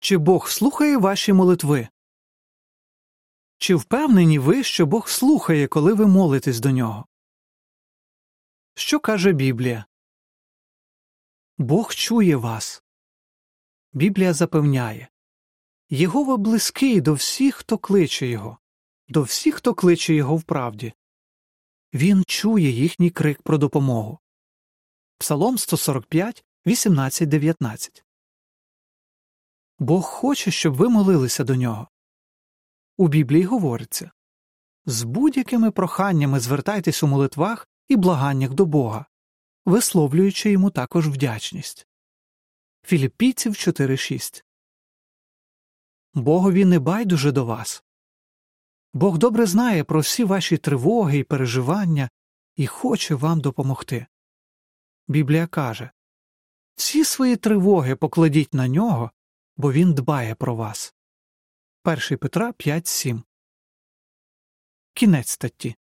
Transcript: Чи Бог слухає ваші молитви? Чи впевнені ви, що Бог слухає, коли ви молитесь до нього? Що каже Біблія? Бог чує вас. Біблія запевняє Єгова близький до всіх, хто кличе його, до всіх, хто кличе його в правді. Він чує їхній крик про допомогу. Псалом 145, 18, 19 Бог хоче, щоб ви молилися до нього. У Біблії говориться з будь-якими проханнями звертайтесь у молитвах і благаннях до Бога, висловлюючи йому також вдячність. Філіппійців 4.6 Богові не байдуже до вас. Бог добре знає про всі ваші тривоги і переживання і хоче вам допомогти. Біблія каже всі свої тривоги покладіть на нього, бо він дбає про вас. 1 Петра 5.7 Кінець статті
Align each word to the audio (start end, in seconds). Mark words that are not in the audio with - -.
Чи 0.00 0.16
Бог 0.16 0.48
слухає 0.48 0.96
ваші 0.96 1.32
молитви? 1.32 1.88
Чи 3.58 3.74
впевнені 3.74 4.38
ви, 4.38 4.62
що 4.62 4.86
Бог 4.86 5.08
слухає, 5.08 5.68
коли 5.68 5.94
ви 5.94 6.06
молитесь 6.06 6.60
до 6.60 6.70
нього? 6.70 7.06
Що 8.74 9.00
каже 9.00 9.32
Біблія? 9.32 9.84
Бог 11.58 11.94
чує 11.94 12.36
вас. 12.36 12.82
Біблія 13.92 14.32
запевняє 14.32 15.08
Єгова 15.90 16.36
близький 16.36 17.00
до 17.00 17.14
всіх, 17.14 17.56
хто 17.56 17.78
кличе 17.78 18.26
його, 18.26 18.58
до 19.08 19.22
всіх, 19.22 19.54
хто 19.54 19.74
кличе 19.74 20.14
його 20.14 20.36
в 20.36 20.42
правді. 20.42 20.92
Він 21.94 22.24
чує 22.26 22.70
їхній 22.70 23.10
крик 23.10 23.42
про 23.42 23.58
допомогу. 23.58 24.18
Псалом 25.18 25.58
145, 25.58 26.44
18, 26.66 27.28
19 27.28 28.04
Бог 29.80 30.02
хоче, 30.02 30.50
щоб 30.50 30.74
ви 30.74 30.88
молилися 30.88 31.44
до 31.44 31.56
нього. 31.56 31.88
У 32.96 33.08
Біблії 33.08 33.44
говориться 33.44 34.10
з 34.86 35.02
будь-якими 35.02 35.70
проханнями 35.70 36.40
звертайтесь 36.40 37.02
у 37.02 37.06
молитвах 37.06 37.68
і 37.88 37.96
благаннях 37.96 38.50
до 38.50 38.66
Бога, 38.66 39.06
висловлюючи 39.64 40.50
йому 40.50 40.70
також 40.70 41.08
вдячність. 41.08 41.86
Філіппійців 42.82 43.52
4.6 43.52 44.44
Богові 46.14 46.64
не 46.64 46.78
байдуже 46.78 47.32
до 47.32 47.44
вас. 47.44 47.84
Бог 48.92 49.18
добре 49.18 49.46
знає 49.46 49.84
про 49.84 50.00
всі 50.00 50.24
ваші 50.24 50.56
тривоги 50.56 51.18
і 51.18 51.24
переживання 51.24 52.10
і 52.56 52.66
хоче 52.66 53.14
вам 53.14 53.40
допомогти. 53.40 54.06
Біблія 55.08 55.46
каже 55.46 55.90
всі 56.74 57.04
свої 57.04 57.36
тривоги 57.36 57.96
покладіть 57.96 58.54
на 58.54 58.68
нього, 58.68 59.10
бо 59.60 59.72
він 59.72 59.94
дбає 59.94 60.34
про 60.34 60.54
вас. 60.54 60.94
1 61.84 62.18
Петра 62.18 62.50
5.7 62.50 63.22
Кінець 64.94 65.30
статті 65.30 65.76